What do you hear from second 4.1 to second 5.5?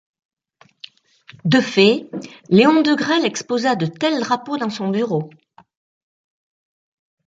drapeaux dans son bureau.